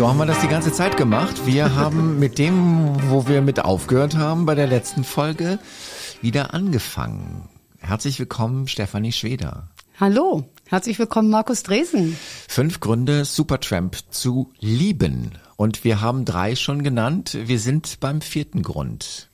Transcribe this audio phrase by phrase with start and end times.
[0.00, 1.44] So haben wir das die ganze Zeit gemacht.
[1.44, 5.58] Wir haben mit dem, wo wir mit aufgehört haben bei der letzten Folge,
[6.22, 7.50] wieder angefangen.
[7.80, 9.68] Herzlich willkommen, Stefanie Schweder.
[9.98, 12.16] Hallo, herzlich willkommen, Markus Dresen.
[12.48, 15.32] Fünf Gründe, Supertramp zu lieben.
[15.56, 17.36] Und wir haben drei schon genannt.
[17.44, 19.29] Wir sind beim vierten Grund.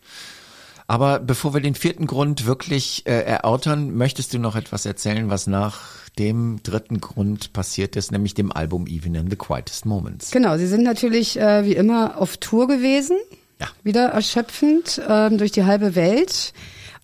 [0.89, 5.47] Aber bevor wir den vierten Grund wirklich äh, erörtern, möchtest du noch etwas erzählen, was
[5.47, 5.81] nach
[6.19, 10.31] dem dritten Grund passiert ist, nämlich dem Album Even in the Quietest Moments.
[10.31, 13.17] Genau, sie sind natürlich äh, wie immer auf Tour gewesen.
[13.61, 13.67] Ja.
[13.83, 16.53] Wieder erschöpfend ähm, durch die halbe Welt.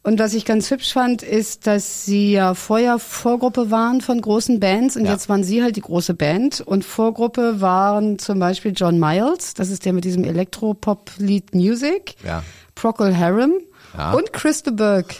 [0.05, 4.58] Und was ich ganz hübsch fand, ist, dass sie ja vorher Vorgruppe waren von großen
[4.60, 5.12] Bands und Ja.
[5.12, 6.61] jetzt waren sie halt die große Band.
[6.61, 12.42] Und Vorgruppe waren zum Beispiel John Miles, das ist der mit diesem Elektropop-Lied Music, Ja.
[12.74, 13.52] Procol Harum
[13.97, 14.12] Ja.
[14.12, 15.15] und Chris de Burgh.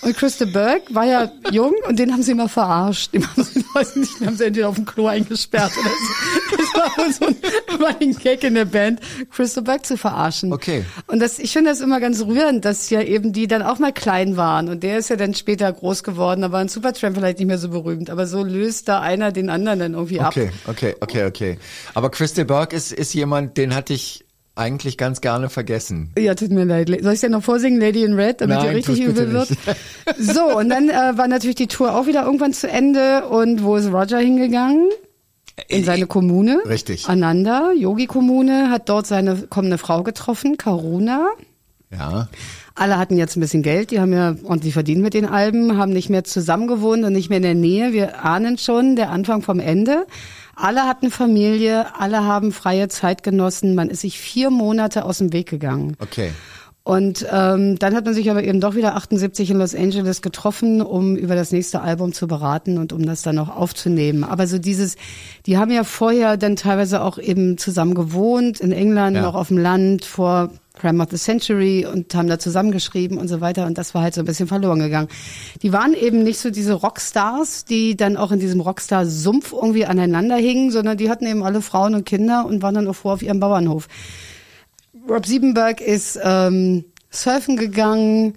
[0.00, 3.12] Und Chris de Burgh war ja jung und den haben sie immer verarscht.
[3.12, 6.56] Den haben sie, weiß nicht, den haben sie entweder auf dem Klo eingesperrt oder so.
[6.56, 7.36] Das war so ein
[7.80, 10.52] Running Gag in der Band, Chris de Burgh zu verarschen.
[10.52, 10.84] Okay.
[11.06, 13.92] Und das, ich finde das immer ganz rührend, dass ja eben die dann auch mal
[13.92, 14.68] klein waren.
[14.68, 17.58] Und der ist ja dann später groß geworden, da war ein Supertramp vielleicht nicht mehr
[17.58, 18.10] so berühmt.
[18.10, 20.28] Aber so löst da einer den anderen dann irgendwie ab.
[20.28, 21.58] Okay, okay, okay, okay.
[21.94, 26.12] Aber Crystal Burke ist, ist jemand, den hatte ich eigentlich ganz gerne vergessen.
[26.18, 26.88] Ja, tut mir leid.
[27.02, 29.48] Soll ich denn noch vorsingen, Lady in Red, damit Nein, ihr richtig übel wird?
[30.18, 33.26] So, und dann äh, war natürlich die Tour auch wieder irgendwann zu Ende.
[33.28, 34.90] Und wo ist Roger hingegangen?
[35.68, 36.60] In seine Kommune.
[36.66, 37.08] Richtig.
[37.08, 41.28] Ananda, Yogi-Kommune, hat dort seine kommende Frau getroffen, Karuna.
[41.90, 42.28] Ja.
[42.74, 45.92] Alle hatten jetzt ein bisschen Geld, die haben ja ordentlich verdient mit den Alben, haben
[45.92, 47.92] nicht mehr zusammen gewohnt und nicht mehr in der Nähe.
[47.92, 50.06] Wir ahnen schon der Anfang vom Ende.
[50.62, 53.74] Alle hatten Familie, alle haben freie Zeit genossen.
[53.74, 55.96] Man ist sich vier Monate aus dem Weg gegangen.
[55.98, 56.30] Okay.
[56.84, 60.82] Und ähm, dann hat man sich aber eben doch wieder 78 in Los Angeles getroffen,
[60.82, 64.24] um über das nächste Album zu beraten und um das dann auch aufzunehmen.
[64.24, 64.96] Aber so dieses,
[65.46, 69.22] die haben ja vorher dann teilweise auch eben zusammen gewohnt, in England, Ja.
[69.22, 73.40] noch auf dem Land, vor Crime of the Century und haben da zusammengeschrieben und so
[73.40, 73.66] weiter.
[73.66, 75.08] Und das war halt so ein bisschen verloren gegangen.
[75.62, 80.36] Die waren eben nicht so diese Rockstars, die dann auch in diesem Rockstar-Sumpf irgendwie aneinander
[80.36, 83.22] hingen, sondern die hatten eben alle Frauen und Kinder und waren dann auch froh auf
[83.22, 83.88] ihrem Bauernhof.
[85.08, 88.34] Rob Siebenberg ist ähm, surfen gegangen.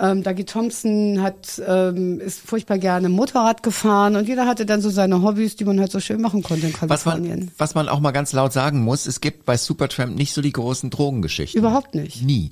[0.00, 4.90] Ähm, Dougie Thompson hat ähm, ist furchtbar gerne Motorrad gefahren und jeder hatte dann so
[4.90, 7.38] seine Hobbys, die man halt so schön machen konnte in Was Kalifornien.
[7.38, 10.42] man, was man auch mal ganz laut sagen muss, es gibt bei Supertramp nicht so
[10.42, 11.58] die großen Drogengeschichten.
[11.58, 12.22] Überhaupt nicht.
[12.22, 12.50] Nie.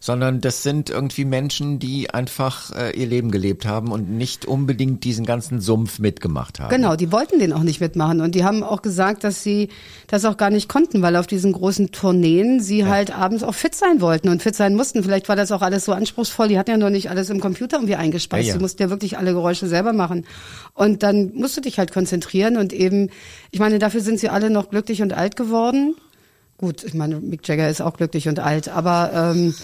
[0.00, 5.04] Sondern das sind irgendwie Menschen, die einfach äh, ihr Leben gelebt haben und nicht unbedingt
[5.04, 6.70] diesen ganzen Sumpf mitgemacht haben.
[6.70, 9.68] Genau, die wollten den auch nicht mitmachen und die haben auch gesagt, dass sie
[10.06, 13.74] das auch gar nicht konnten, weil auf diesen großen Tourneen sie halt abends auch fit
[13.74, 15.02] sein wollten und fit sein mussten.
[15.02, 17.76] Vielleicht war das auch alles so anspruchsvoll, die hatten ja noch nicht alles im Computer
[17.76, 18.58] irgendwie eingespeist, Ja, ja.
[18.58, 20.26] die mussten ja wirklich alle Geräusche selber machen.
[20.74, 23.10] Und dann musst du dich halt konzentrieren und eben,
[23.50, 25.94] ich meine, dafür sind sie alle noch glücklich und alt geworden.
[26.58, 29.54] Gut, ich meine, Mick Jagger ist auch glücklich und alt, aber ähm,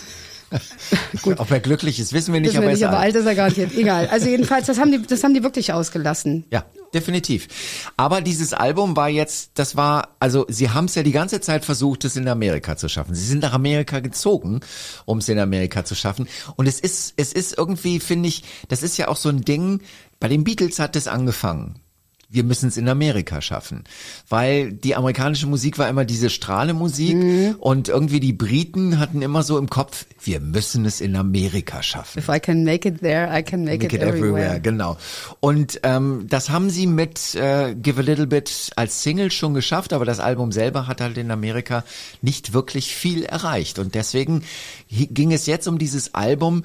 [1.22, 1.40] Gut.
[1.40, 3.14] Ob er glücklich ist, wissen wir nicht, wissen aber wir er ist nicht, aber alt.
[3.14, 3.74] alt ist er garantiert.
[3.74, 4.08] Egal.
[4.08, 6.44] Also jedenfalls, das haben die, das haben die wirklich ausgelassen.
[6.50, 7.48] Ja, definitiv.
[7.96, 11.64] Aber dieses Album war jetzt, das war, also sie haben es ja die ganze Zeit
[11.64, 13.14] versucht, es in Amerika zu schaffen.
[13.14, 14.60] Sie sind nach Amerika gezogen,
[15.04, 16.28] um es in Amerika zu schaffen.
[16.56, 19.80] Und es ist, es ist irgendwie, finde ich, das ist ja auch so ein Ding,
[20.20, 21.80] bei den Beatles hat es angefangen.
[22.30, 23.84] Wir müssen es in Amerika schaffen.
[24.28, 27.56] Weil die amerikanische Musik war immer diese Strahlemusik Mhm.
[27.60, 32.18] und irgendwie die Briten hatten immer so im Kopf, wir müssen es in Amerika schaffen.
[32.18, 34.42] If I can make it there, I can make, Make it, it everywhere.
[34.44, 34.96] everywhere, genau.
[35.40, 39.92] Und ähm, das haben sie mit äh, Give a Little Bit als Single schon geschafft,
[39.92, 41.84] aber das Album selber hat halt in Amerika
[42.22, 43.78] nicht wirklich viel erreicht.
[43.78, 44.42] Und deswegen
[44.88, 46.64] ging es jetzt um dieses Album,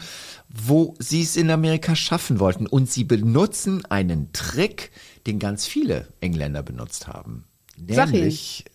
[0.49, 2.65] wo sie es in Amerika schaffen wollten.
[2.65, 4.91] Und sie benutzen einen Trick,
[5.27, 7.45] den ganz viele Engländer benutzt haben.
[7.77, 8.65] Nämlich,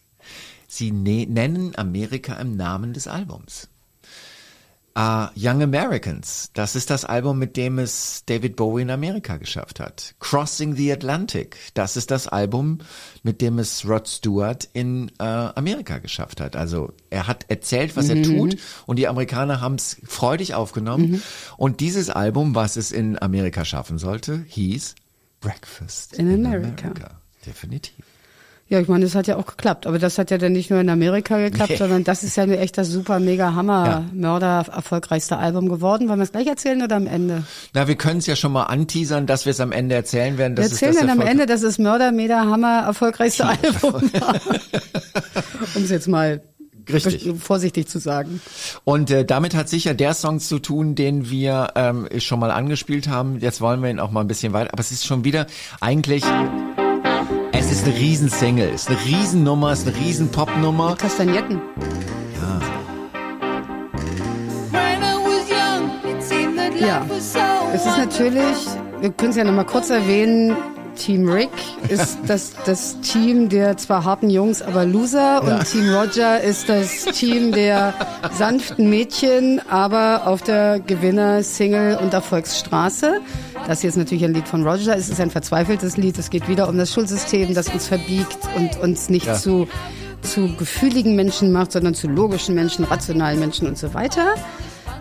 [0.67, 3.69] sie ne nennen Amerika im Namen des Albums.
[4.97, 9.81] Uh, Young Americans, das ist das Album, mit dem es David Bowie in Amerika geschafft
[9.81, 10.15] hat.
[10.21, 12.79] Crossing the Atlantic, das ist das Album,
[13.25, 16.55] mit dem es Rod Stewart in äh, Amerika geschafft hat.
[16.55, 18.57] Also er hat erzählt, was er tut
[18.87, 21.21] und die Amerikaner haben es freudig aufgenommen.
[21.57, 24.95] Und dieses Album, was es in Amerika schaffen sollte, hieß
[25.45, 26.91] Breakfast In America.
[27.47, 28.05] Definitiv.
[28.67, 29.87] Ja, ich meine, das hat ja auch geklappt.
[29.87, 31.77] Aber das hat ja dann nicht nur in Amerika geklappt, Nee.
[31.77, 34.05] sondern das ist ja nur echt das super, mega Hammer, Ja.
[34.15, 36.09] Mörder, erfolgreichste Album geworden.
[36.09, 37.45] Wollen wir es gleich erzählen oder am Ende?
[37.75, 40.57] Na, wir können es ja schon mal anteasern, dass wir es am Ende erzählen werden.
[40.57, 44.35] Wir erzählen dann am Ende, dass es Mörder, Mega, Hammer, erfolgreichste Album war.
[45.77, 46.41] um es jetzt mal
[46.93, 47.33] Richtig.
[47.41, 48.41] vorsichtig zu sagen.
[48.85, 53.09] Und äh, damit hat sicher der Song zu tun, den wir ähm, schon mal angespielt
[53.09, 53.39] haben.
[53.41, 54.73] Jetzt wollen wir ihn auch mal ein bisschen weiter.
[54.73, 55.47] Aber es ist schon wieder
[55.81, 56.25] eigentlich.
[57.53, 60.97] Es ist eine Riesensingle, es ist eine Riesennummer, es ist eine Riesen-Popnummer.
[60.97, 61.61] Kastagnetten.
[66.81, 67.07] Ja.
[67.73, 68.57] Es ist natürlich,
[69.01, 70.55] wir können es ja nochmal kurz erwähnen,
[70.97, 71.51] Team Rick
[71.89, 75.59] ist das, das Team der zwar harten Jungs, aber Loser und Ja.
[75.65, 77.95] Team Roger ist das Team der
[78.33, 83.21] sanften Mädchen, aber auf der Gewinner, Single und Erfolgsstraße.
[83.67, 84.97] Das hier ist natürlich ein Lied von Roger.
[84.97, 86.19] Es ist ein verzweifeltes Lied.
[86.19, 89.35] Es geht wieder um das Schulsystem, das uns verbiegt und uns nicht Ja.
[89.35, 89.67] zu,
[90.23, 94.35] zu gefühligen Menschen macht, sondern zu logischen Menschen, rationalen Menschen und so weiter.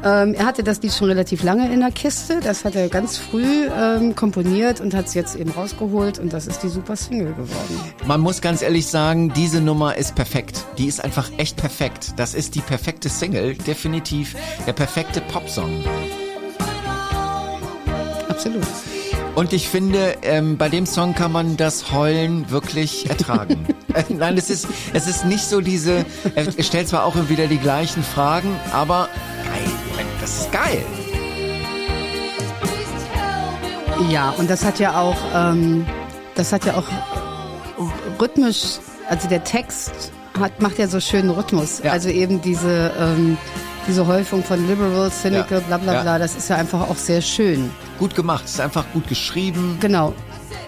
[0.03, 2.39] Ähm, er hatte das Lied schon relativ lange in der Kiste.
[2.41, 6.45] Das hat er ganz früh ähm, komponiert und hat es jetzt eben rausgeholt und das
[6.45, 7.79] ist die super Single geworden.
[8.05, 10.65] Man muss ganz ehrlich sagen, diese Nummer ist perfekt.
[10.77, 12.13] Die ist einfach echt perfekt.
[12.17, 14.35] Das ist die perfekte Single, definitiv
[14.67, 15.83] der perfekte Popsong.
[18.27, 18.63] Absolut.
[19.35, 23.65] Und ich finde, ähm, bei dem Song kann man das Heulen wirklich ertragen.
[23.93, 26.05] äh, nein, es ist, es ist nicht so diese,
[26.35, 29.09] er stellt zwar auch immer wieder die gleichen Fragen, aber
[30.23, 30.85] das ist geil.
[34.09, 35.85] Ja, und das hat ja auch, ähm,
[36.35, 36.85] das hat ja auch
[38.21, 38.79] rhythmisch,
[39.09, 41.81] also der Text hat, macht ja so schönen Rhythmus.
[41.83, 41.91] Ja.
[41.91, 43.37] Also eben diese, ähm,
[43.85, 45.67] diese Häufung von liberal, cynical, Ja.
[45.67, 46.01] bla bla Ja.
[46.03, 47.69] bla, das ist ja einfach auch sehr schön.
[47.99, 49.77] Gut gemacht, ist einfach gut geschrieben.
[49.81, 50.13] Genau.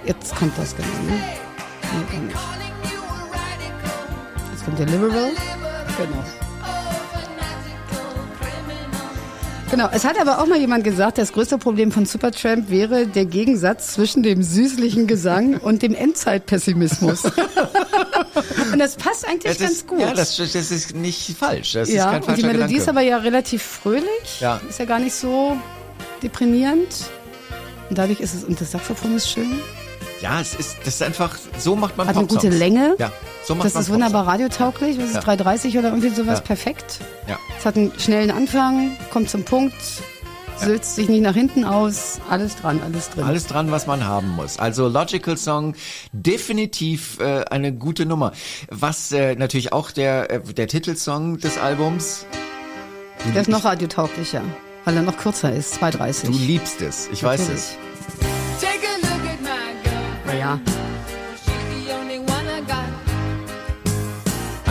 [0.06, 1.18] Jetzt kommt das genau, ne?
[4.52, 5.32] Jetzt kommt der Liberal.
[5.98, 6.45] Genau.
[9.76, 13.26] Genau, es hat aber auch mal jemand gesagt, das größte Problem von Supertramp wäre der
[13.26, 17.26] Gegensatz zwischen dem süßlichen Gesang und dem Endzeitpessimismus.
[18.72, 20.00] und das passt eigentlich Es ganz ist, gut.
[20.00, 21.74] Ja, das, das ist nicht falsch.
[21.74, 22.78] Das ist ja, kein und die Melodie Gedanke.
[22.78, 24.40] ist aber ja relativ fröhlich.
[24.40, 24.62] Ja.
[24.70, 25.58] Ist ja gar nicht so
[26.24, 26.88] deprimierend.
[27.90, 29.60] Und dadurch ist es, und das Saxophon ist schön.
[30.22, 32.96] ja, es ist, das ist einfach, so macht man Hat eine gute Länge.
[32.98, 33.12] Ja,
[33.46, 34.98] so macht Das ist wunderbar radiotauglich.
[34.98, 35.22] Was ist Ja.
[35.22, 36.40] 330 oder irgendwie sowas?
[36.40, 36.46] Ja.
[36.46, 37.00] Perfekt.
[37.28, 37.38] Ja.
[37.58, 39.76] Es hat einen schnellen Anfang, kommt zum Punkt,
[40.58, 42.20] sülzt sich nicht nach hinten aus.
[42.30, 43.24] Alles dran, alles drin.
[43.26, 44.58] Alles dran, was man haben muss.
[44.58, 45.76] Also Logical Song,
[46.14, 48.32] definitiv äh, eine gute Nummer.
[48.70, 52.26] Was äh, natürlich auch der, äh, der Titelsong des Albums,
[53.34, 54.42] Der ist noch radiotauglicher,
[54.86, 56.30] weil er noch kürzer ist, 230.
[56.30, 57.62] du liebst es, ich weiß Natürlich.
[57.62, 57.78] es.
[58.62, 60.36] Take a look at my girl.
[60.36, 60.60] Naja,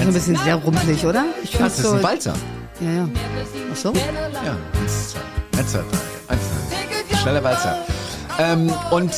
[0.07, 1.25] also ein bisschen sehr rumpelig, oder?
[1.43, 1.93] Ich finde Das ist so.
[1.95, 2.35] ein Walzer.
[2.81, 3.09] Ja, ja.
[3.73, 3.93] Ach so?
[3.93, 6.43] Ja, eins, zwei, eins, zwei, drei, eins,
[7.09, 7.17] zwei.
[7.17, 7.79] Schneller Walzer.
[8.39, 9.13] Ähm, und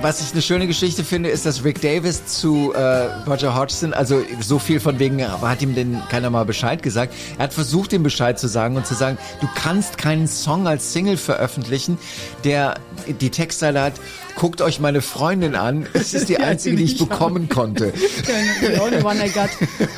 [0.00, 2.80] was ich eine schöne Geschichte finde, ist, dass Rick Davis zu äh,
[3.28, 7.14] Roger Hodgson, also so viel von wegen, aber hat ihm denn keiner mal Bescheid gesagt.
[7.36, 10.92] Er hat versucht, ihm Bescheid zu sagen und zu sagen, du kannst keinen Song als
[10.92, 11.98] Single veröffentlichen,
[12.44, 12.74] der
[13.20, 13.94] die Textzeile hat,
[14.36, 17.92] guckt euch meine Freundin an, es ist die einzige, die ich bekommen konnte.
[18.60, 19.50] The only one I got.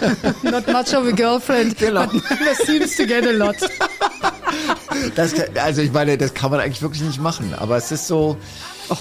[0.42, 2.06] Not much of a girlfriend, Genau.
[2.06, 3.56] but never seems to get a lot.
[5.14, 8.36] Das, also ich meine, das kann man eigentlich wirklich nicht machen, aber es ist so.
[8.88, 8.96] oh,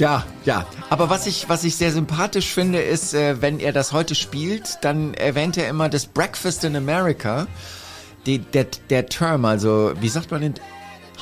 [0.00, 0.66] Ja, ja.
[0.88, 4.78] Aber was ich, was ich sehr sympathisch finde, ist, äh, wenn er das heute spielt,
[4.80, 7.46] dann erwähnt er immer das Breakfast in America.
[8.26, 10.54] Die, der, der Term, also wie sagt man in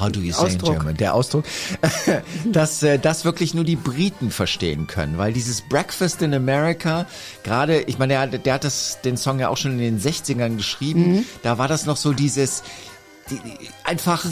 [0.00, 0.75] How do you say in Ausdruck.
[0.76, 0.97] German?
[0.97, 1.45] Der Ausdruck,
[2.52, 7.07] dass äh, das wirklich nur die Briten verstehen können, weil dieses Breakfast in America,
[7.43, 10.00] gerade, ich meine, der, hat- der hat das, den Song ja auch schon in den
[10.00, 11.25] 60ern geschrieben, Mhm.
[11.43, 12.62] da war das noch so dieses,
[13.31, 14.25] die, die, einfach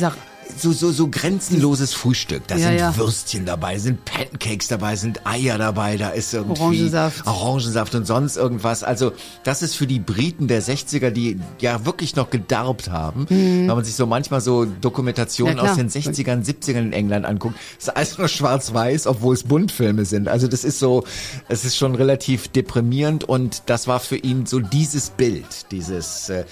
[0.59, 2.47] so, so, so grenzenloses Frühstück.
[2.47, 2.97] Da Ja, sind ja.
[2.97, 7.27] Würstchen dabei, sind Pancakes dabei, sind Eier dabei, da ist irgendwie Orangensaft.
[7.27, 8.83] Orangensaft und sonst irgendwas.
[8.83, 9.13] Also
[9.45, 13.85] das ist für die Briten der 60er, die ja wirklich noch gedarbt haben, wenn man
[13.85, 15.65] sich so manchmal so Dokumentationen Mhm.
[15.65, 20.05] Ja, aus den 60ern, 70ern in England anguckt, ist alles nur schwarz-weiß, obwohl es Buntfilme
[20.05, 20.29] sind.
[20.29, 21.05] Also das ist so,
[21.49, 26.45] es ist schon relativ deprimierend und das war für ihn so dieses Bild, dieses äh,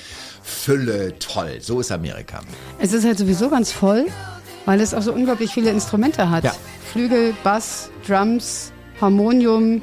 [0.45, 1.59] Fülle, toll.
[1.61, 2.41] So ist Amerika.
[2.79, 4.07] Es ist halt sowieso ganz voll,
[4.67, 6.45] weil es auch so unglaublich viele Instrumente hat.
[6.45, 6.53] Ja.
[6.93, 8.71] Flügel, Bass, Drums,
[9.01, 9.83] Harmonium,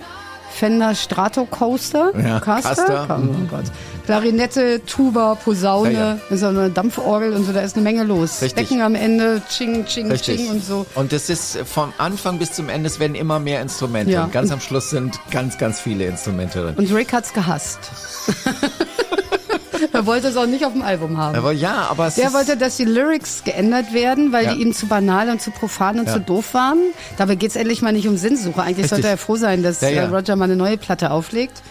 [0.51, 3.63] Fender Stratocaster, Ja, Caster, Caster, oh Gott.
[4.05, 6.45] Klarinette, Tuba, Posaune, Ja, ja.
[6.47, 8.41] auch eine Dampforgel und so, da ist eine Menge los.
[8.41, 8.67] Richtig.
[8.67, 10.37] Becken am Ende, Ching, Ching, Richtig.
[10.37, 10.85] Ching und so.
[10.95, 14.11] Und das ist vom Anfang bis zum Ende, es werden immer mehr Instrumente.
[14.11, 14.25] Ja.
[14.25, 16.75] Und ganz am Schluss sind ganz, ganz viele Instrumente drin.
[16.75, 17.79] Und Rick hat's gehasst.
[20.01, 21.36] er wollte es auch nicht auf dem Album haben.
[21.36, 24.53] Aber ja, aber es Der wollte, dass die Lyrics geändert werden, weil Ja.
[24.55, 26.13] die ihm zu banal und zu profan und Ja.
[26.13, 26.77] zu doof waren.
[27.17, 28.62] Dabei geht's endlich mal nicht um Sinnsuche.
[28.62, 28.89] Eigentlich Richtig.
[28.89, 31.62] sollte er froh sein, dass Ja, äh, Roger mal eine neue Platte auflegt.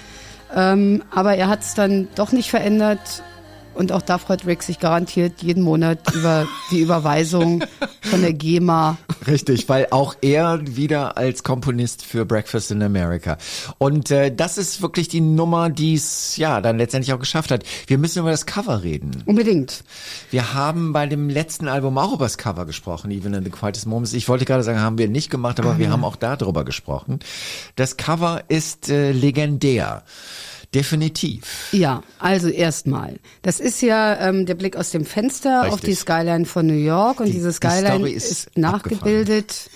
[0.54, 2.98] Ähm, aber er hat's dann doch nicht verändert.
[3.74, 7.64] Und auch da freut Rick sich garantiert jeden Monat über die Überweisung
[8.02, 8.98] von der GEMA.
[9.26, 13.38] Richtig, weil auch er wieder als Komponist für Breakfast in America.
[13.78, 17.64] Und äh, das ist wirklich die Nummer, die es ja dann letztendlich auch geschafft hat.
[17.86, 19.22] Wir müssen über das Cover reden.
[19.26, 19.84] Unbedingt.
[20.30, 23.86] Wir haben bei dem letzten Album auch über das Cover gesprochen, Even in the Quietest
[23.86, 24.12] Moments.
[24.12, 27.20] Ich wollte gerade sagen, haben wir nicht gemacht, aber wir haben auch darüber gesprochen.
[27.76, 30.02] Das Cover ist äh, legendär.
[30.74, 31.68] Definitiv.
[31.72, 33.18] Ja, also erstmal.
[33.42, 35.90] Das ist ja ähm, der Blick aus dem Fenster auf Richtig.
[35.90, 39.68] die Skyline von New York und Die- diese die Skyline Story ist, ist nachgebildet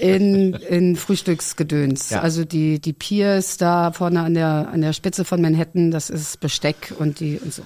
[0.00, 2.10] in, in Frühstücksgedöns.
[2.10, 2.20] Ja.
[2.22, 6.40] Also die, die Piers da vorne an der, an der Spitze von Manhattan, das ist
[6.40, 7.62] Besteck und die und so.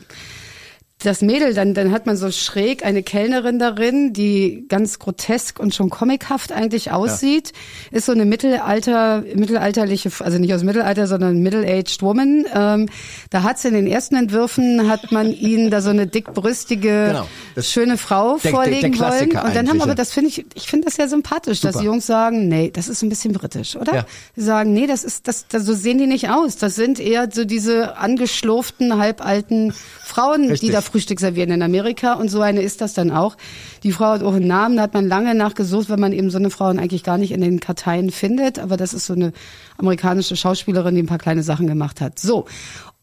[1.03, 5.75] Das Mädel, dann, dann hat man so schräg eine Kellnerin darin, die ganz grotesk und
[5.75, 7.53] schon comichaft eigentlich aussieht.
[7.91, 12.45] Ist so eine Mittelalter, mittelalterliche, also nicht aus dem Mittelalter, sondern Middle-aged Woman.
[12.55, 12.89] Ähm,
[13.31, 17.27] da hat sie in den ersten Entwürfen, hat man ihnen da so eine dickbrüstige, Genau.
[17.55, 19.31] Das- schöne Frau der- der vorlegen wollen.
[19.31, 19.95] Und dann haben aber, ja.
[19.95, 21.81] das finde ich, ich finde das ja sympathisch, dass Super.
[21.83, 23.95] die Jungs sagen, nee, das ist ein bisschen britisch, oder?
[23.95, 24.07] Ja.
[24.37, 26.57] Sie sagen, nee, das ist, das, das, so sehen die nicht aus.
[26.57, 29.73] Das sind eher so diese angeschlurften, halbalten
[30.05, 30.69] Frauen, Richtig.
[30.69, 32.15] die da Frühstück servieren in Amerika.
[32.15, 33.37] Und so eine ist das dann auch.
[33.83, 36.39] Die Frau hat auch einen Namen, da hat man lange nachgesucht, weil man eben so
[36.39, 38.59] eine Frauen eigentlich gar nicht in den Karteien findet.
[38.59, 39.33] Aber das ist so eine
[39.79, 42.19] amerikanische Schauspielerin, die ein paar kleine Sachen gemacht hat.
[42.19, 42.47] So.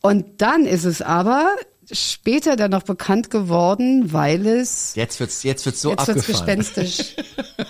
[0.01, 1.48] Und dann ist es aber
[1.91, 7.15] später dann noch bekannt geworden, weil es Jetzt wird's, jetzt wird's so Jetzt wird's gespenstisch.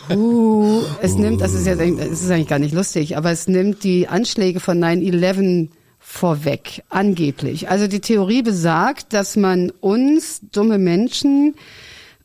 [0.10, 3.84] Uh, es nimmt, das ist ja, es ist eigentlich gar nicht lustig, aber es nimmt
[3.84, 5.70] die Anschläge von 9/11
[6.18, 7.70] vorweg, angeblich.
[7.70, 11.56] Also die Theorie besagt, dass man uns dumme Menschen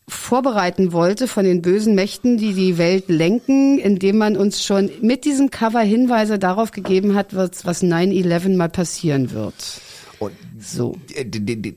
[0.08, 5.24] vorbereiten wollte von den bösen Mächten, die die Welt lenken, indem man uns schon mit
[5.24, 9.80] diesem Cover Hinweise darauf gegeben hat, was was 9/11 mal passieren wird.
[10.26, 10.96] Und So.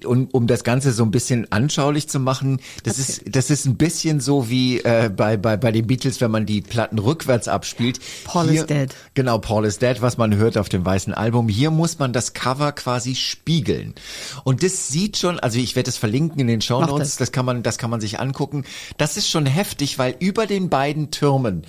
[0.05, 3.77] Und um das Ganze so ein bisschen anschaulich zu machen, das ist das ist ein
[3.77, 7.99] bisschen so wie äh, bei bei bei den Beatles, wenn man die Platten rückwärts abspielt.
[8.25, 8.93] Paul is dead.
[9.13, 11.49] Genau, Paul is dead, was man hört auf dem weißen Album.
[11.49, 13.93] Hier muss man das Cover quasi spiegeln.
[14.43, 17.17] Und das sieht schon, also ich werde es verlinken in den Show Notes, das.
[17.17, 18.65] das kann man das kann man sich angucken.
[18.97, 21.63] Das ist schon heftig, weil über den beiden Türmen,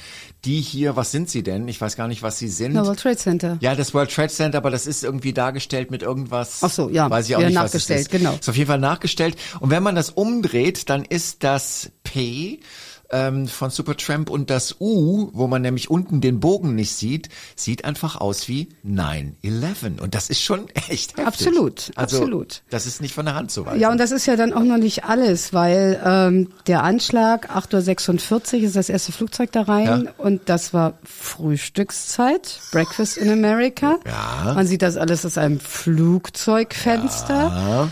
[0.44, 1.66] die hier, was sind sie denn?
[1.66, 2.74] Ich weiß gar nicht, was sie sind.
[2.74, 3.58] Na, World Trade Center.
[3.60, 6.62] Ja, das World Trade Center, aber das ist irgendwie dargestellt mit irgendwas.
[6.66, 8.10] Ach so, ja, Weiß ich auch wieder nicht, was es nachgestellt, ist.
[8.10, 8.34] genau.
[8.38, 9.36] Ist auf jeden Fall nachgestellt.
[9.60, 12.60] Und wenn man das umdreht, dann ist das P
[13.10, 17.84] ähm, von Supertramp und das U, wo man nämlich unten den Bogen nicht sieht, sieht
[17.84, 20.00] einfach aus wie 9-11.
[20.00, 21.26] Und das ist schon echt heftig.
[21.26, 22.62] Absolut, also, absolut.
[22.70, 23.80] Das ist nicht von der Hand zu weisen.
[23.80, 28.56] Ja, und das ist ja dann auch noch nicht alles, weil ähm, der Anschlag 8.46
[28.58, 30.12] Uhr ist das erste Flugzeug da rein Ja.
[30.18, 33.98] und das war Frühstückszeit, Breakfast in America.
[34.06, 34.52] Ja.
[34.54, 37.34] Man sieht das alles aus einem Flugzeugfenster.
[37.34, 37.88] Ja.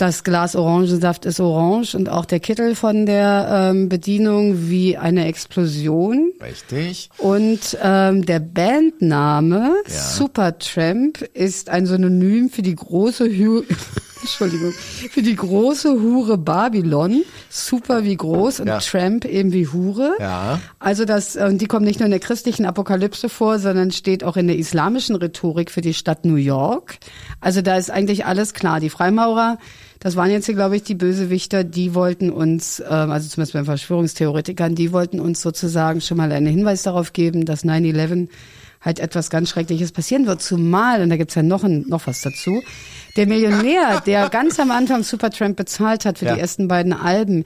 [0.00, 5.26] Das Glas Orangensaft ist orange und auch der Kittel von der ähm, Bedienung wie eine
[5.26, 6.32] Explosion.
[6.42, 7.10] Richtig.
[7.18, 9.94] Und ähm, der Bandname Ja.
[9.94, 13.62] Supertramp ist ein Synonym für die große Hu
[14.22, 14.72] Entschuldigung,
[15.10, 17.22] für die große Hure Babylon.
[17.50, 18.78] Super wie groß und Ja.
[18.78, 20.12] Tramp eben wie Hure.
[20.18, 20.60] Ja.
[20.78, 24.38] Also das, äh, die kommt nicht nur in der christlichen Apokalypse vor, sondern steht auch
[24.38, 26.96] in der islamischen Rhetorik für die Stadt New York.
[27.42, 28.80] Also da ist eigentlich alles klar.
[28.80, 29.58] Die Freimaurer,
[30.00, 33.60] das waren jetzt hier, glaube ich, die Bösewichter, die wollten uns, ähm, also zumindest bei
[33.60, 38.28] den Verschwörungstheoretikern, die wollten uns sozusagen schon mal einen Hinweis darauf geben, dass 9-11
[38.80, 40.40] halt etwas ganz Schreckliches passieren wird.
[40.40, 42.62] Zumal, und da gibt's ja noch, ein, noch was dazu,
[43.16, 46.34] der Millionär, der ganz am Anfang Supertramp bezahlt hat für Ja.
[46.34, 47.44] die ersten beiden Alben,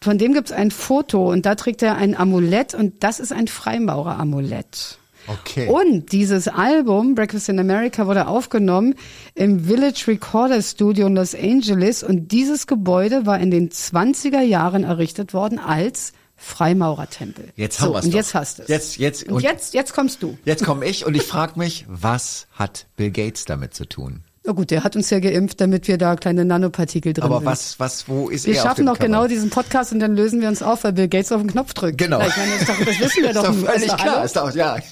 [0.00, 3.48] von dem gibt's ein Foto und da trägt er ein Amulett und das ist ein
[3.48, 4.98] Freimaurer-Amulett.
[5.28, 5.68] Okay.
[5.68, 8.94] Und dieses Album, Breakfast in America, wurde aufgenommen
[9.34, 14.84] im Village Recorder Studio in Los Angeles und dieses Gebäude war in den 20er Jahren
[14.84, 17.48] errichtet worden als Freimaurertempel.
[17.56, 18.16] Jetzt haben so, wir's Und doch.
[18.18, 18.68] jetzt hast du es.
[18.68, 20.36] Jetzt- jetzt- und und- jetzt, jetzt kommst du.
[20.44, 24.22] Jetzt komme ich und ich frage mich, was hat Bill Gates damit zu tun?
[24.46, 27.46] Na gut, der hat uns ja geimpft, damit wir da kleine Nanopartikel drin Aber sind.
[27.46, 30.40] was, was, wo ist Wir er auf schaffen doch genau diesen Podcast und dann lösen
[30.40, 31.98] wir uns auf, weil Bill Gates auf den Knopf drückt.
[31.98, 32.20] Genau.
[32.24, 33.44] Ich meine, das, doch, das wissen wir ist doch.
[33.44, 34.24] doch völlig klar.
[34.24, 34.76] Ist doch, ja.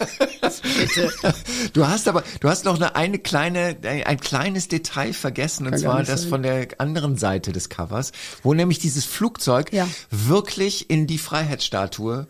[1.73, 5.82] Du hast aber, du hast noch eine, eine kleine, ein kleines Detail vergessen, und Kann
[5.82, 6.30] gar zwar das sein.
[6.30, 9.87] von der anderen Seite des Covers, wo nämlich dieses Flugzeug Ja.
[10.11, 12.26] wirklich in die Freiheitsstatue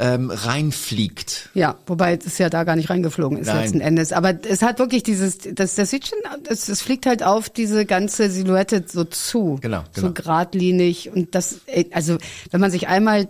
[0.00, 1.50] ähm, reinfliegt.
[1.54, 3.62] Ja, wobei es ja da gar nicht reingeflogen ist Nein.
[3.62, 4.12] letzten Endes.
[4.12, 7.84] Aber es hat wirklich dieses, das, das sieht schon, es, es fliegt halt auf diese
[7.84, 9.58] ganze Silhouette so zu.
[9.60, 10.08] Genau, genau.
[10.08, 12.16] So geradlinig und das, äh, also
[12.50, 13.28] wenn man sich einmal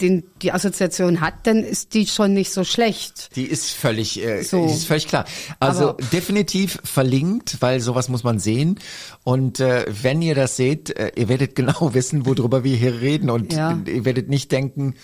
[0.00, 3.36] den, die Assoziation hat, dann ist die schon nicht so schlecht.
[3.36, 4.66] Die ist völlig, äh, So.
[4.66, 5.26] die ist völlig klar.
[5.60, 8.78] Also Aber- definitiv verlinkt, weil sowas muss man sehen.
[9.22, 13.28] Und äh, wenn ihr das seht, äh, ihr werdet genau wissen, worüber wir hier reden.
[13.28, 13.78] Und Ja.
[13.86, 14.94] ihr werdet nicht denken,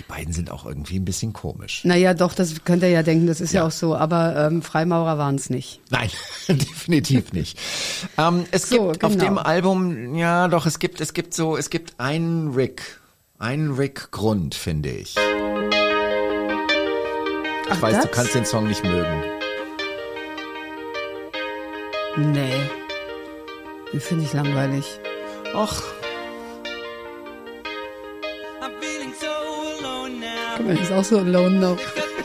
[0.00, 1.84] die beiden sind auch irgendwie ein bisschen komisch.
[1.84, 3.66] Naja, doch, das könnt ihr ja denken, das ist ja, Ja.
[3.66, 5.80] auch so, aber ähm, Freimaurer waren es nicht.
[5.90, 6.08] Nein,
[6.48, 7.58] definitiv nicht.
[8.16, 9.24] Ähm, es So, gibt auf genau.
[9.24, 12.98] dem Album, ja doch, es gibt, es gibt so, es gibt einen Rick,
[13.38, 15.16] einen Rick-Grund, finde ich.
[15.16, 15.22] Ich
[17.70, 18.10] Ach, weiß, du das?
[18.16, 19.22] kannst den Song nicht mögen.
[22.16, 22.52] Nee.
[23.92, 24.84] Den finde ich langweilig.
[25.54, 25.82] Och,
[30.62, 31.76] mal, ist auch so alone now.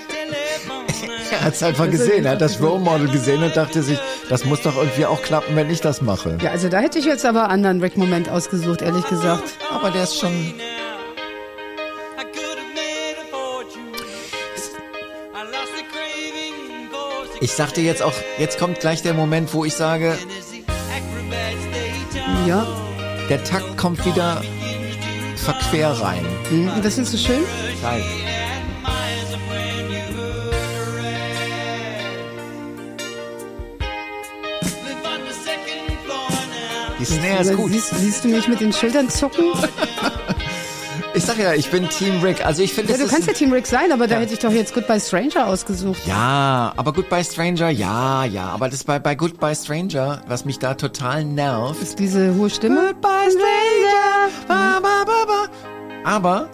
[0.10, 1.12] Telephone.
[1.32, 4.00] er hat es einfach gesehen, er hat das Role Model gesehen und dachte sich,
[4.30, 6.38] das muss doch irgendwie auch klappen, wenn ich das mache.
[6.42, 9.44] Ja, also da hätte ich jetzt aber einen anderen Rick-Moment ausgesucht, ehrlich gesagt.
[9.72, 10.54] Aber der ist schon,
[17.42, 20.18] ich sagte jetzt auch, jetzt kommt gleich der Moment, wo ich sage,
[22.48, 22.66] Ja,
[23.30, 24.42] der Takt kommt wieder
[25.36, 26.26] verquer rein.
[26.50, 27.44] hm, und das findest du schön?
[27.82, 28.04] Geil.
[37.08, 37.72] Die Snare ist gut.
[37.72, 39.46] Siehst, siehst du mich mit den Schultern zucken?
[41.14, 42.46] Ich sag ja, ich bin Team Rick.
[42.46, 44.52] Also ich finde, Ja, du kannst ja Team Rick sein, aber da hätte ich doch
[44.52, 46.02] jetzt Goodbye Stranger ausgesucht.
[46.06, 48.50] Ja, aber Goodbye Stranger, ja, ja.
[48.50, 51.82] Aber das bei, bei Goodbye Stranger, was mich da total nervt.
[51.82, 52.88] Ist diese hohe Stimme?
[52.88, 54.30] Goodbye Stranger!
[54.48, 55.48] Ba, ba, ba, ba.
[56.04, 56.50] Aber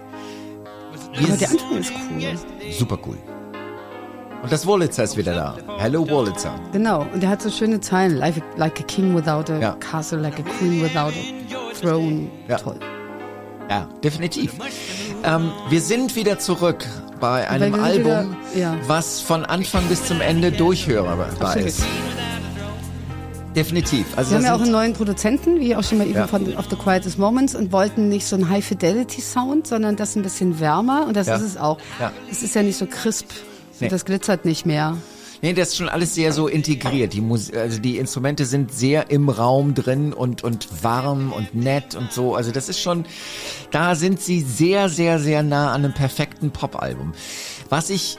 [1.17, 2.71] Aber der Anfang ist cool.
[2.71, 3.17] super cool.
[4.41, 5.55] Und das Wurlitzer ist wieder da.
[5.77, 6.53] Hello Wurlitzer.
[6.71, 8.17] Genau, und der hat so schöne Zeilen.
[8.17, 9.71] Like a, like a king without a Ja.
[9.79, 12.27] castle, like a queen without a throne.
[12.47, 12.57] Ja.
[12.57, 12.79] Toll.
[13.69, 14.53] Ja, definitiv.
[15.23, 16.85] Ähm, wir sind wieder zurück
[17.19, 18.75] bei einem Album, wieder- ja.
[18.87, 21.83] was von Anfang bis zum Ende durchhörbar ist.
[23.55, 24.05] Definitiv.
[24.17, 26.25] Also Wir haben ja auch einen neuen Produzenten, wie auch schon mal eben Ja.
[26.27, 30.59] von Of the Quietest Moments und wollten nicht so einen High-Fidelity-Sound, sondern das ein bisschen
[30.59, 31.35] wärmer und das Ja.
[31.35, 31.77] ist es auch.
[31.99, 32.11] Ja.
[32.31, 33.29] Es ist ja nicht so crisp
[33.81, 33.89] Nee.
[33.89, 34.97] das glitzert nicht mehr.
[35.43, 37.13] Nee, das ist schon alles sehr so integriert.
[37.13, 41.95] Die Mus also die Instrumente sind sehr im Raum drin und und warm und nett
[41.95, 42.35] und so.
[42.35, 43.05] Also das ist schon,
[43.71, 47.13] da sind sie sehr sehr sehr nah an einem perfekten Popalbum.
[47.69, 48.17] Was ich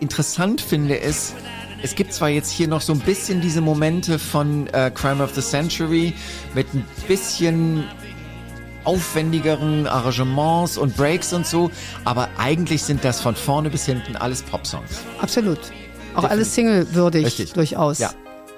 [0.00, 1.34] interessant finde ist,
[1.82, 5.34] es gibt zwar jetzt hier noch so ein bisschen diese Momente von äh, Crime of
[5.34, 6.14] the Century
[6.54, 7.84] mit ein bisschen
[8.84, 11.70] aufwendigeren Arrangements und Breaks und so,
[12.04, 15.00] aber eigentlich sind das von vorne bis hinten alles Popsongs.
[15.20, 15.58] Absolut.
[16.14, 17.52] Auch alles singlewürdig Richtig.
[17.54, 17.98] durchaus.
[17.98, 18.10] Ja.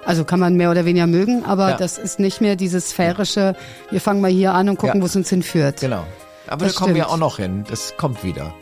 [0.04, 1.76] Also kann man mehr oder weniger mögen, aber Ja.
[1.76, 3.56] das ist nicht mehr dieses sphärische,
[3.90, 5.02] wir fangen mal hier an und gucken, Ja.
[5.02, 5.80] wo es uns hinführt.
[5.80, 6.04] Genau.
[6.46, 7.14] Aber Das da kommen wir stimmt.
[7.14, 7.64] auch noch hin.
[7.68, 8.54] Das kommt wieder.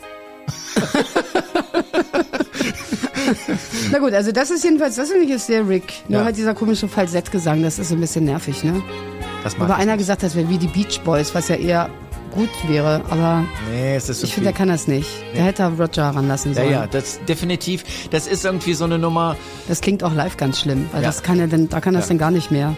[3.91, 5.93] Na gut, also das ist jedenfalls, das finde ich ist sehr Rick.
[6.07, 6.25] Nur Ja.
[6.25, 8.81] halt dieser komische Falsettgesang, das ist so ein bisschen nervig, ne?
[9.45, 9.99] Das mag Aber einer nicht.
[9.99, 11.89] gesagt, das wäre wie die Beach Boys, was ja eher
[12.31, 15.07] gut wäre, aber Nee, es ist so ich finde, der kann das nicht.
[15.35, 16.71] Der hätte Roger ranlassen ja, sollen.
[16.71, 18.09] ja, das definitiv.
[18.09, 19.37] Das ist irgendwie so eine Nummer.
[19.69, 21.07] Das klingt auch live ganz schlimm, weil Ja.
[21.09, 22.09] das kann er denn, da kann das Ja.
[22.09, 22.75] dann gar nicht mehr.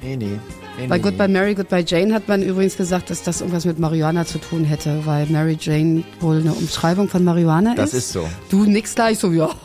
[0.00, 0.38] Nee, nee.
[0.78, 1.28] Nee Bei nee, Goodbye.
[1.28, 5.00] Mary, Goodbye Jane hat man übrigens gesagt, dass das irgendwas mit Marihuana zu tun hätte,
[5.04, 8.06] weil Mary Jane wohl eine Umschreibung von Marihuana Das ist.
[8.06, 8.28] ist so.
[8.50, 9.48] Du nix gleich so, ja.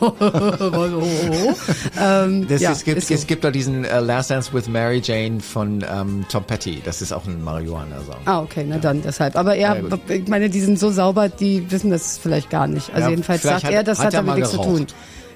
[2.00, 3.14] ähm, Das ja, es, gibt, ist so.
[3.14, 6.80] es gibt da diesen äh, Last Dance with Mary Jane von ähm, Tom Petty.
[6.84, 8.16] Das ist auch ein Marihuana-Song.
[8.24, 9.36] Ah, okay, na dann deshalb.
[9.36, 12.90] Aber er, Ja, ich meine, die sind so sauber, die wissen das vielleicht gar nicht.
[12.90, 14.86] Also Ja, jedenfalls sagt hat- er, das hat hat, damit nichts zu tun.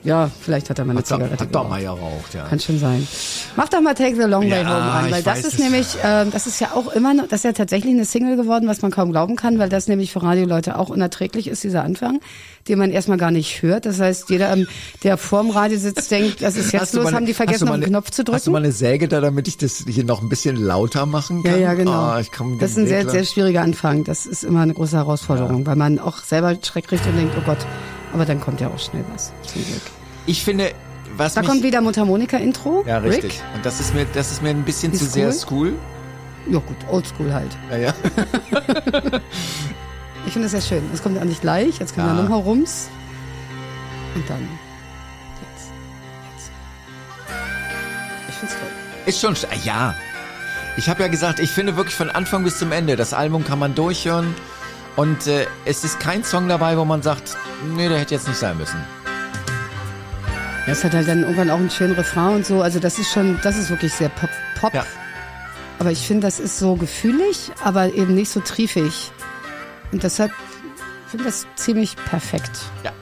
[0.05, 2.45] Ja, vielleicht hat er mal eine Hat, Zigarette hat doch mal geraucht, ja.
[2.49, 3.07] Kann schon sein.
[3.55, 6.31] Mach doch mal Take the Long Way Ja, Home an, weil das ist nämlich, ähm,
[6.33, 8.91] das ist ja auch immer noch, das ist ja tatsächlich eine Single geworden, was man
[8.91, 12.19] kaum glauben kann, weil das nämlich für Radioleute auch unerträglich ist, dieser Anfang,
[12.67, 13.87] den man erstmal gar nicht hört.
[13.87, 14.67] Das heißt, jeder, ähm,
[15.05, 17.75] der vorm Radio sitzt, denkt, das ist jetzt los, mal eine- haben die vergessen, auf
[17.77, 18.35] den Knopf zu drücken.
[18.37, 21.43] Hast du mal eine Säge da, damit ich das hier noch ein bisschen lauter machen
[21.45, 21.61] Ja, kann?
[21.61, 21.93] ja, genau.
[21.93, 24.03] Ah, ich komm, das ist ein sehr, sehr schwieriger Anfang.
[24.03, 27.43] Das ist immer eine große Herausforderung, weil man auch selber Schreck kriegt und denkt, oh
[27.47, 27.59] Gott.
[28.13, 29.33] Aber dann kommt ja auch schnell was.
[29.51, 29.81] Zum Glück.
[30.27, 30.73] Ich finde,
[31.17, 32.85] was Da kommt wieder Mundharmonika-Intro.
[32.87, 33.33] ja, richtig.
[33.33, 33.43] Rick.
[33.55, 35.33] Und das ist mir, das ist mir ein bisschen Ist zu sehr cool?
[35.33, 35.73] school.
[36.51, 37.57] Ja gut, oldschool halt.
[37.71, 37.95] Ja, ja.
[40.25, 40.83] Ich finde es sehr schön.
[40.95, 42.15] Es kommt ja nicht gleich, jetzt kommen Ja.
[42.15, 42.89] dann nochmal Rums.
[44.15, 44.49] Und dann
[45.41, 45.73] jetzt.
[46.37, 46.53] Jetzt.
[48.29, 48.69] Ich finde es toll.
[49.07, 49.95] Ist schon, ja.
[50.77, 53.59] Ich habe ja gesagt, ich finde wirklich von Anfang bis zum Ende, das Album kann
[53.59, 54.35] man durchhören
[54.97, 57.37] und äh, es ist kein Song dabei, wo man sagt,
[57.75, 58.79] nee, der hätte jetzt nicht sein müssen.
[60.67, 62.63] Ja, es hat halt dann irgendwann auch einen schönen Refrain und so.
[62.63, 64.31] Also das ist schon, das ist wirklich sehr Pop.
[64.61, 64.75] Pop.
[64.75, 64.87] Ja.
[65.79, 69.11] Aber ich finde, das ist so gefühlig, aber eben nicht so triefig.
[69.91, 70.31] Und deshalb
[71.09, 72.61] finde das ziemlich perfekt.
[72.85, 72.93] Ja.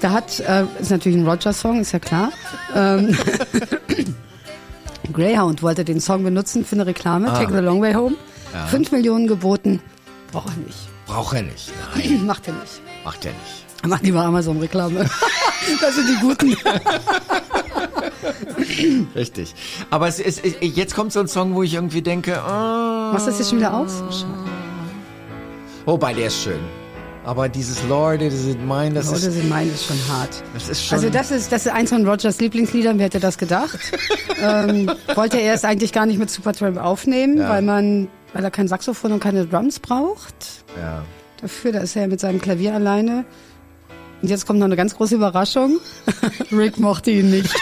[0.00, 2.30] Da hat, äh, ist natürlich ein Roger-Song, ist ja klar.
[2.74, 3.16] Ähm,
[5.12, 8.16] Greyhound wollte den Song benutzen für eine Reklame, Take the Long Way Home.
[8.70, 9.80] Fünf Millionen geboten,
[10.32, 10.78] braucht er nicht.
[11.06, 11.72] Braucht er nicht.
[11.94, 12.82] Nein, Macht er nicht.
[13.04, 13.64] macht er nicht.
[13.82, 15.08] Er macht lieber Amazon-Reklame.
[15.80, 16.56] das sind die Guten.
[19.14, 19.54] Richtig.
[19.90, 23.30] Aber es ist, jetzt kommt so ein Song, wo ich irgendwie denke, oh, Machst du
[23.30, 24.02] das jetzt schon wieder aus?
[25.86, 26.60] Wobei der ist schön.
[27.24, 30.42] Aber dieses Lord, is it mine, das Leute ist, sind meinen ist schon hart.
[30.54, 30.96] das ist schon.
[30.96, 33.78] Also das ist, das ist eins von Rogers Lieblingsliedern, wer hätte das gedacht?
[34.42, 37.50] ähm, wollte er es eigentlich gar nicht mit Supertramp aufnehmen, Ja.
[37.50, 38.08] weil man,
[38.38, 40.64] weil er kein Saxophon und keine Drums braucht.
[40.76, 41.02] ja.
[41.40, 43.24] Dafür, da ist er mit seinem Klavier alleine.
[44.22, 45.78] Und jetzt kommt noch eine ganz große Überraschung.
[46.52, 47.52] Rick mochte ihn nicht.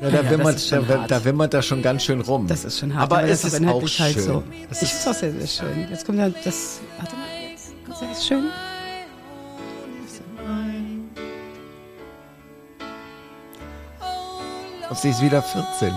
[0.00, 2.46] Ja, da, Ja, ist schon da, da wimmert er schon ganz schön rum.
[2.46, 3.10] Das ist schon hart.
[3.10, 4.04] Aber, es das ist auch schön.
[4.06, 4.42] halt so.
[4.70, 5.88] Es Ich ist, finde es auch sehr, sehr schön.
[5.90, 8.44] Jetzt kommt ja das, warte mal, jetzt kommt das schön.
[14.88, 15.92] und sie ist wieder 14.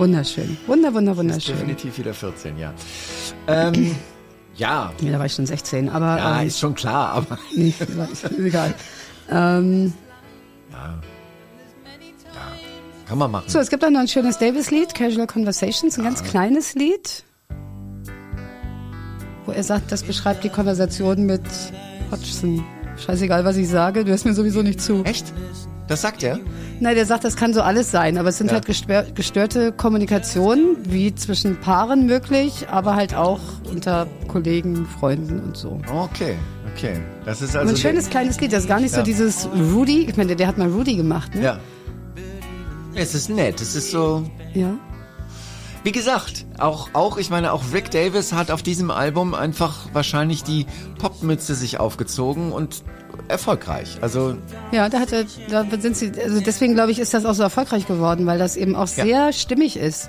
[0.00, 0.56] Wunderschön.
[0.66, 1.54] Wunder, wunder, wunderschön.
[1.56, 2.72] definitiv wieder 14, ja.
[3.46, 3.94] Ähm,
[4.56, 7.74] ja, Ja, da war ich schon 16, aber ja, ähm, ist schon klar, aber nee,
[8.38, 8.74] egal.
[9.30, 9.92] Ähm,
[13.06, 13.44] kann man machen.
[13.48, 16.04] so, es gibt auch noch ein schönes Davis-Lied, Casual Conversations, ein Ah.
[16.08, 17.24] ganz kleines Lied,
[19.44, 21.42] wo er sagt, das beschreibt die Konversation mit
[22.10, 22.64] Hodgson.
[22.96, 25.02] Scheißegal, was ich sage, du hörst mir sowieso nicht zu.
[25.04, 25.32] Echt?
[25.90, 26.38] Das sagt er?
[26.78, 28.52] Nein, der sagt, das kann so alles sein, aber es sind Ja.
[28.54, 35.56] halt gestör gestörte Kommunikationen, wie zwischen Paaren möglich, aber halt auch unter Kollegen, Freunden und
[35.56, 35.80] so.
[35.92, 36.36] Okay,
[36.76, 37.00] okay.
[37.24, 39.02] Das ist also ein schönes kleines Lied, das ist gar nicht so Ja.
[39.02, 41.42] dieses Rudy, ich meine, der hat mal Rudy gemacht, ne?
[41.42, 41.58] Ja.
[42.94, 43.60] Es ist nett.
[43.60, 44.22] Es ist so.
[44.54, 44.74] Ja.
[45.82, 50.44] Wie gesagt, auch, auch, ich meine, auch Rick Davis hat auf diesem Album einfach wahrscheinlich
[50.44, 50.66] die
[51.00, 52.84] Popmütze sich aufgezogen und
[53.30, 53.98] erfolgreich.
[54.00, 54.36] Also,
[54.72, 57.42] Ja, da hat er, da sind sie, also deswegen glaube ich, ist das auch so
[57.42, 59.04] erfolgreich geworden, weil das eben auch Ja.
[59.04, 60.08] sehr stimmig ist.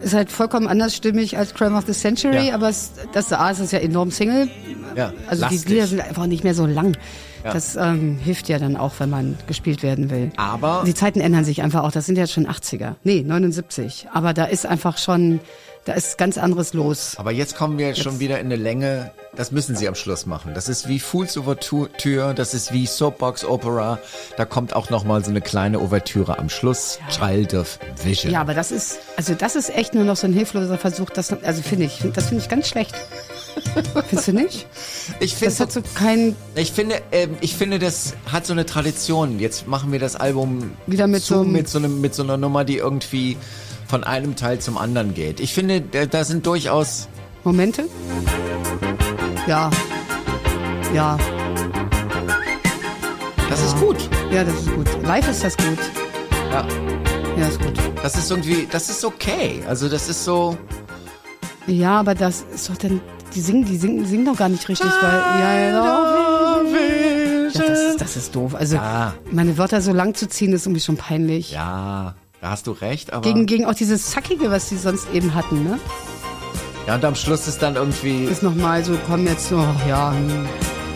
[0.00, 2.54] Ist halt vollkommen anders stimmig als Crime of the Century, Ja.
[2.54, 4.48] aber es, das A ist ja enorm Single.
[4.94, 5.64] Ja, also lastig.
[5.64, 6.96] die Lieder sind einfach nicht mehr so lang.
[7.44, 7.52] Ja.
[7.52, 10.32] Das ähm, hilft ja dann auch, wenn man gespielt werden will.
[10.36, 11.92] aber Die Zeiten ändern sich einfach auch.
[11.92, 12.96] Das sind ja schon 80er.
[13.04, 14.08] Nee, 79.
[14.12, 15.40] Aber da ist einfach schon,
[15.86, 17.14] da ist ganz anderes los.
[17.16, 20.52] Aber jetzt kommen wir schon wieder in eine Länge, das müssen sie am Schluss machen.
[20.52, 24.00] Das ist wie Fools Ouvertüre, das ist wie Soapbox Opera.
[24.36, 26.98] Da kommt auch noch mal so eine kleine Ouvertüre am Schluss.
[27.08, 28.32] Child of Vision.
[28.32, 31.10] Ja, aber das ist, also das ist echt nur noch so ein hilfloser Versuch.
[31.10, 32.94] Das, also finde ich, das finde ich ganz schlecht.
[34.08, 34.66] Findest du nicht?
[35.20, 38.66] ich Das finde, hat so kein, ich finde, ähm, ich finde, das hat so eine
[38.66, 39.38] Tradition.
[39.38, 42.36] Jetzt machen wir das Album Wieder mit zu, so mit so einem, mit so einer
[42.36, 43.36] Nummer, die irgendwie
[43.88, 45.40] von einem Teil zum anderen geht.
[45.40, 47.08] Ich finde, da, sind durchaus,
[47.44, 47.84] Momente?
[49.46, 49.70] Ja.
[50.94, 51.18] Ja.
[53.48, 53.96] das ist gut.
[54.32, 54.88] Ja, das ist gut.
[55.04, 55.78] Live ist das gut.
[56.50, 56.66] Ja,
[57.38, 57.74] Ja, ist gut.
[58.02, 59.62] das ist irgendwie, das ist okay.
[59.68, 60.56] Also das ist so.
[61.66, 63.00] Ja, aber das ist doch dann,
[63.34, 66.62] die singen, die singen, singen doch gar nicht richtig, weil, ja, ja, ja
[67.52, 68.54] das, ist, das ist doof.
[68.54, 69.14] Also, Ja.
[69.30, 71.50] meine Wörter so lang zu ziehen, ist irgendwie schon peinlich.
[71.52, 72.14] Ja,
[72.46, 73.22] da hast du recht, aber.
[73.22, 75.80] Gegen, gegen auch dieses Zackige, was die sonst eben hatten, ne?
[76.86, 78.24] ja, und am Schluss ist dann irgendwie.
[78.24, 80.46] Ist nochmal so, komm jetzt so, ach ja, hm,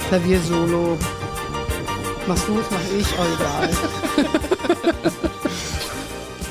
[0.09, 0.97] Klaviersolo.
[2.29, 3.71] Machst du, mach ich, oh, egal.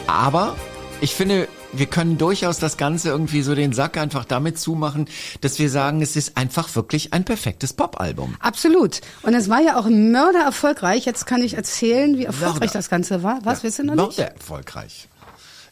[0.07, 0.55] Aber
[1.01, 5.07] ich finde, wir können durchaus das Ganze irgendwie so den Sack einfach damit zumachen,
[5.41, 8.35] dass wir sagen, es ist einfach wirklich ein perfektes Popalbum.
[8.39, 9.01] Absolut.
[9.21, 11.05] Und es war ja auch mörder erfolgreich.
[11.05, 12.73] Jetzt kann ich erzählen, wie erfolgreich Mörder.
[12.73, 13.39] das Ganze war.
[13.43, 14.17] Was, wisst ihr noch nicht?
[14.17, 15.07] Sehr erfolgreich.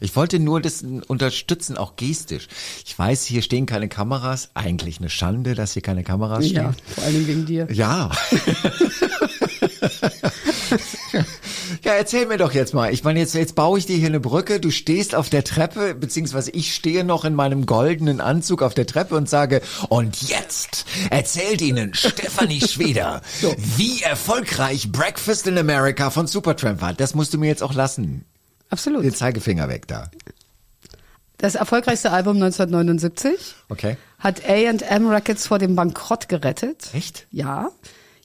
[0.00, 2.46] Ich wollte nur das unterstützen, auch gestisch.
[2.86, 4.50] Ich weiß, hier stehen keine Kameras.
[4.54, 6.56] Eigentlich eine Schande, dass hier keine Kameras stehen.
[6.56, 7.66] Ja, vor Dingen wegen dir.
[7.72, 8.10] Ja.
[11.88, 12.92] ja, erzähl mir doch jetzt mal.
[12.92, 14.60] Ich meine, jetzt, jetzt baue ich dir hier eine Brücke.
[14.60, 18.86] Du stehst auf der Treppe, beziehungsweise ich stehe noch in meinem goldenen Anzug auf der
[18.86, 23.22] Treppe und sage, und jetzt erzählt Ihnen Stephanie Schweder,
[23.76, 26.92] wie erfolgreich Breakfast in America von Supertramp war.
[26.92, 28.26] Das musst du mir jetzt auch lassen.
[28.68, 29.02] Absolut.
[29.02, 30.10] Den Zeigefinger weg da.
[31.38, 33.96] Das erfolgreichste Album 1979 Okay.
[34.18, 36.90] hat A&M Records vor dem Bankrott gerettet.
[36.92, 37.26] Echt?
[37.30, 37.70] Ja.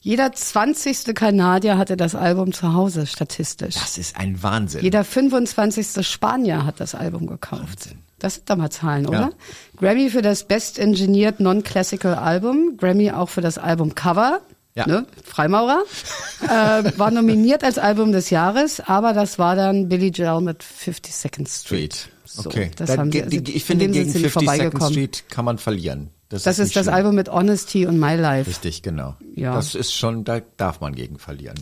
[0.04, 1.14] Jeder 20.
[1.14, 3.74] Kanadier hatte das Album zu Hause, statistisch.
[3.76, 4.82] Das ist ein Wahnsinn.
[4.82, 6.06] Jeder 25.
[6.06, 7.62] Spanier hat das Album gekauft.
[7.86, 7.98] Wahnsinn.
[8.18, 9.18] Das sind doch mal Zahlen, oder?
[9.18, 9.30] Ja.
[9.78, 14.42] Grammy für das Best Engineered Non-Classical Album, Grammy auch für das Album Cover,
[14.74, 14.86] Ja.
[14.86, 15.06] ne?
[15.24, 15.82] Freimaurer,
[16.42, 21.48] äh, war nominiert als Album des Jahres, aber das war dann Billy Joel mit 52nd
[21.48, 21.94] Street.
[21.94, 22.08] Street.
[22.26, 24.32] So, Okay, das Dann haben ge- also die- ich in finde gegen sind sie nicht
[24.32, 24.92] 50 Second vorbeigekommen.
[24.92, 26.10] Street kann man verlieren.
[26.34, 26.94] Das, Das ist nicht das schlimm.
[26.96, 28.50] Album mit Honesty und My Life.
[28.50, 29.14] Richtig, genau.
[29.36, 29.54] Ja.
[29.54, 31.54] Das ist schon, da darf man gegen verlieren.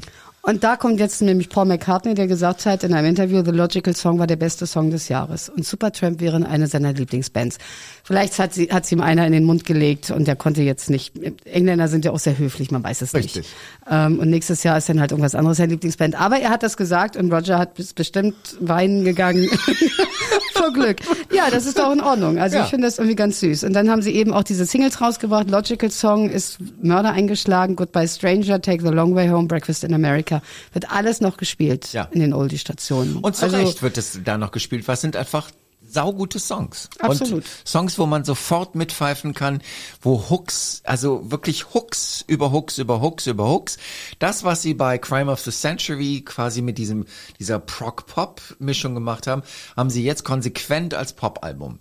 [0.45, 3.95] Und da kommt jetzt nämlich Paul McCartney, der gesagt hat in einem Interview, The Logical
[3.95, 5.49] Song war der beste Song des Jahres.
[5.49, 7.59] Und Supertramp wäre eine seiner Lieblingsbands.
[8.03, 10.91] Vielleicht hat sie, hat sie ihm einer in den Mund gelegt und der konnte jetzt
[10.91, 11.13] nicht.
[11.45, 13.37] Engländer sind ja auch sehr höflich, man weiß es Richtig.
[13.37, 13.51] nicht.
[13.89, 16.21] Ähm, und nächstes Jahr ist dann halt irgendwas anderes seine Lieblingsband.
[16.21, 19.49] Aber er hat das gesagt und Roger hat bestimmt weinen gegangen.
[20.55, 20.97] Vor Glück.
[21.33, 22.39] Ja, das ist doch in Ordnung.
[22.39, 22.65] Also Ja.
[22.65, 23.65] ich finde das irgendwie ganz süß.
[23.65, 25.51] Und dann haben sie eben auch diese Singles rausgebracht.
[25.51, 30.32] Logical Song ist Mörder eingeschlagen, Goodbye Stranger, Take the Long Way Home, Breakfast in America.
[30.73, 32.05] Wird alles noch gespielt Ja.
[32.13, 33.17] in den Oldie-Stationen.
[33.17, 35.51] Und zu also, Recht wird es da noch gespielt, weil es sind einfach
[35.93, 36.89] saugute Songs.
[37.01, 37.45] Absolut.
[37.45, 39.63] Und Songs, wo man sofort mitpfeifen kann,
[40.01, 43.79] wo Hooks, also wirklich Hooks über Hooks über Hooks über Hooks.
[44.19, 47.07] Das, was sie bei Crime of the Century quasi mit diesem,
[47.39, 49.43] dieser Prog-Pop-Mischung gemacht haben,
[49.77, 51.79] haben sie jetzt konsequent als Pop-Album.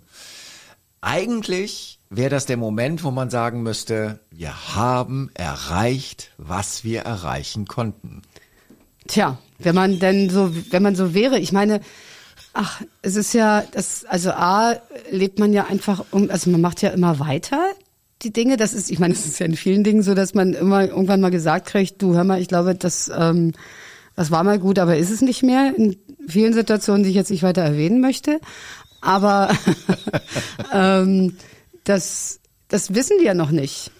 [1.00, 7.66] Eigentlich wäre das der Moment, wo man sagen müsste, wir haben erreicht, was wir erreichen
[7.66, 8.22] konnten.
[9.08, 11.80] Tja, wenn man denn so, wenn man so wäre, ich meine,
[12.52, 14.76] ach, es ist ja, das, also A,
[15.10, 17.60] lebt man ja einfach um, also man macht ja immer weiter
[18.22, 18.56] die Dinge.
[18.56, 21.20] Das ist, ich meine, es ist ja in vielen Dingen so, dass man immer irgendwann
[21.20, 23.52] mal gesagt kriegt, du hör mal, ich glaube, das, ähm,
[24.14, 25.74] das war mal gut, aber ist es nicht mehr.
[25.76, 25.96] In
[26.28, 28.40] vielen Situationen, die ich jetzt nicht weiter erwähnen möchte.
[29.00, 29.50] Aber
[30.72, 31.36] ähm,
[31.84, 33.90] das, das wissen die ja noch nicht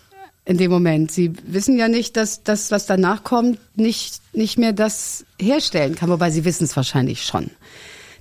[0.44, 1.12] in dem Moment.
[1.12, 6.10] Sie wissen ja nicht, dass das, was danach kommt, nicht, nicht mehr das herstellen kann,
[6.10, 7.50] wobei sie wissen es wahrscheinlich schon.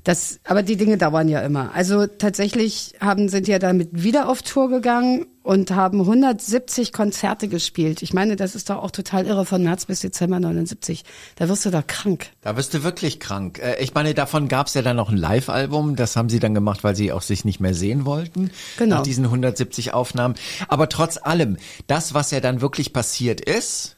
[0.03, 1.75] Das, aber die Dinge dauern ja immer.
[1.75, 8.01] Also tatsächlich haben, sind ja damit wieder auf Tour gegangen und haben 170 Konzerte gespielt.
[8.01, 11.03] Ich meine, das ist doch auch total irre von März bis Dezember 79.
[11.35, 12.31] Da wirst du doch krank.
[12.41, 13.59] Da bist du wirklich krank.
[13.59, 15.95] Äh, Ich meine, davon gab es ja dann noch ein Live-Album.
[15.95, 18.49] Das haben sie dann gemacht, weil sie auch sich nicht mehr sehen wollten.
[18.77, 18.95] Genau.
[18.97, 20.33] Nach diesen 170 Aufnahmen.
[20.67, 23.97] Aber trotz allem, das, was ja dann wirklich passiert ist,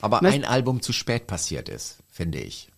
[0.00, 2.68] aber Was- ein Album zu spät passiert ist, finde ich.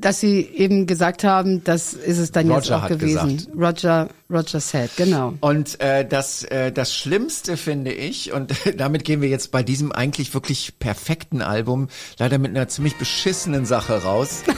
[0.00, 3.36] Dass sie eben gesagt haben, das ist es dann jetzt Roger auch hat gewesen.
[3.36, 3.56] gesagt.
[3.56, 5.34] Roger, Roger said, genau.
[5.40, 9.92] Und äh, das, äh, das Schlimmste finde ich, und damit gehen wir jetzt bei diesem
[9.92, 14.42] eigentlich wirklich perfekten Album leider mit einer ziemlich beschissenen Sache raus.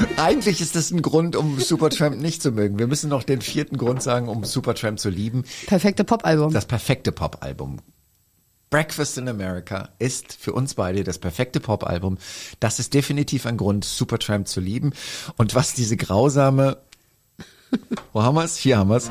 [0.16, 2.78] Eigentlich ist das ein Grund, um Supertramp nicht zu mögen.
[2.78, 5.44] Wir müssen noch den vierten Grund sagen, um Supertramp zu lieben.
[5.66, 6.52] Perfekte Popalbum.
[6.52, 7.78] Das perfekte Popalbum.
[8.70, 12.18] Breakfast in America ist für uns beide das perfekte Popalbum.
[12.60, 14.92] Das ist definitiv ein Grund, Supertramp zu lieben.
[15.36, 16.78] Und was diese grausame,
[18.12, 18.56] wo haben wir es?
[18.56, 19.10] Hier haben wir es.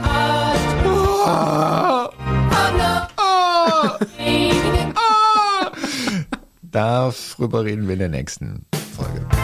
[6.62, 9.39] Darüber reden wir in der nächsten Folge.